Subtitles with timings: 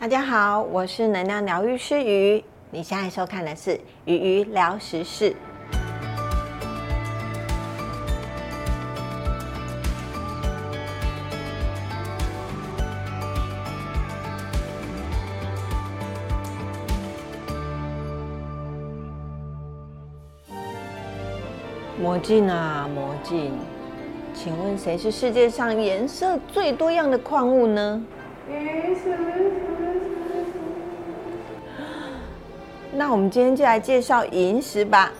[0.00, 2.42] 大家好，我是能量疗愈师鱼。
[2.70, 5.36] 你现在收看的是鱼鱼聊时事。
[22.00, 23.52] 魔镜啊，魔镜，
[24.32, 28.02] 请问谁是世界上颜色最多样的矿物呢？
[32.92, 35.12] 那我们今天就来介绍萤石吧。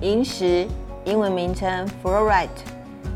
[0.00, 0.66] 萤石
[1.04, 2.48] 英文名称 fluorite，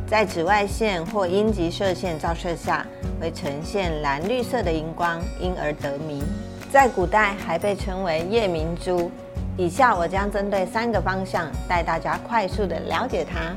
[0.07, 2.84] 在紫外线或阴极射线照射下，
[3.20, 6.23] 会呈现蓝绿色的荧光，因而得名。
[6.70, 9.11] 在古代还被称为夜明珠。
[9.56, 13.55] 以下我将针对三个方向带大家快速的了解它。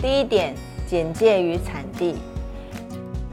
[0.00, 0.54] 第一点，
[0.86, 2.16] 简介与产地。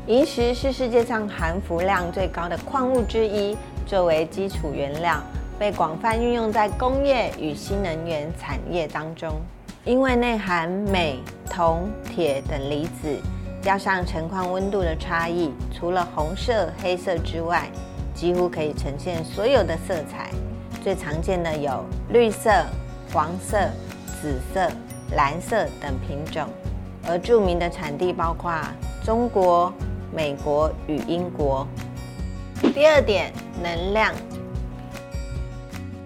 [0.09, 5.21] 萤石是世界上含氟量最高的矿物之一，作为基础原料，
[5.59, 9.39] 被广泛运用在工业与新能源产业当中。
[9.85, 13.19] 因为内含镁、铜、铁等离子，
[13.61, 17.69] 加上成矿温度的差异，除了红色、黑色之外，
[18.15, 20.31] 几乎可以呈现所有的色彩。
[20.83, 22.49] 最常见的有绿色、
[23.13, 23.59] 黄色、
[24.19, 24.71] 紫色、
[25.15, 26.47] 蓝色等品种，
[27.07, 28.51] 而著名的产地包括
[29.05, 29.71] 中国。
[30.15, 31.67] 美国与英国。
[32.73, 33.31] 第二点，
[33.63, 34.13] 能量。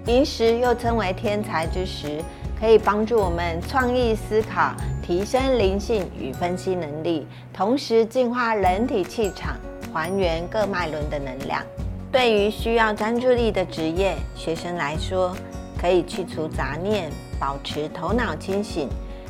[0.05, 2.21] 银石又称为天才之石，
[2.59, 9.57] 可以帮助我们创意思考、提升灵性与分析能力，同时净化人体气场，
[9.93, 11.63] 还原各脉轮的能量。
[12.11, 15.35] 对于需要专注力的职业学生来说，
[15.79, 17.09] 可以去除杂念，
[17.39, 18.89] 保持头脑清醒，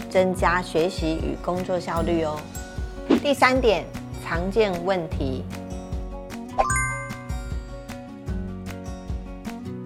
[0.09, 2.37] 增加学习与工作效率哦。
[3.21, 3.85] 第三点。
[4.33, 5.43] 常见问题。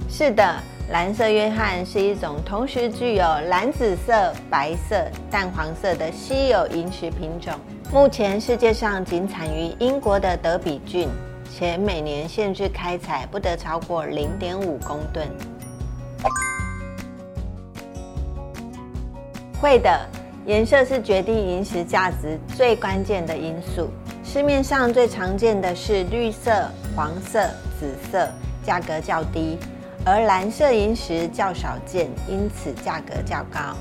[0.10, 0.56] 是的，
[0.90, 7.54] 蓝色约翰是一种同时具有蓝紫色、白色、淡黄色的稀有萤石品种。
[7.92, 11.10] 目前世界上仅产于英国的德比郡，
[11.54, 15.28] 且每年限制开采不得超过零点五公吨。
[19.60, 20.08] 会的，
[20.48, 23.90] 颜色是决定萤石价值最关键的因素。
[24.24, 26.50] 市面上最常见的是绿色、
[26.96, 28.30] 黄色、紫色，
[28.64, 29.58] 价格较低；
[30.06, 33.76] 而蓝色萤石较少见，因此价格较高。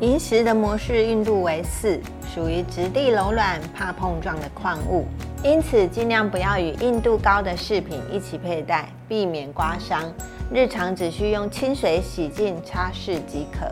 [0.00, 2.00] 萤石的模式硬度为四，
[2.34, 5.04] 属于质地柔软、怕碰撞的矿物，
[5.42, 10.10] 因此尽量不要与硬度高的饰品一起佩戴，避免刮伤。
[10.54, 13.66] 日常只需用清水洗净、擦拭即可。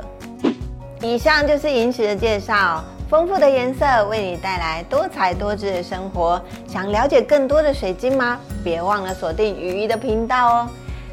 [1.00, 6.42] 以上就是萤石的介绍，丰富的颜色为你带来多彩多姿的生活。
[6.66, 8.36] 想了解更多的水晶吗？
[8.64, 10.68] 别忘了锁定鱼鱼的频道哦。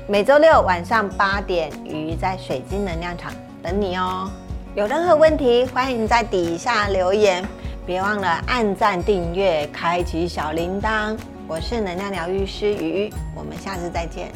[0.08, 3.31] 每周六晚上八点，鱼鱼在水晶能量场
[3.62, 4.28] 等你哦。
[4.74, 7.47] 有任何问题，欢迎在底下留言。
[7.85, 11.16] 别忘了按赞、订阅、开启小铃铛。
[11.47, 14.31] 我是能量疗愈师鱼鱼，我们下次再见。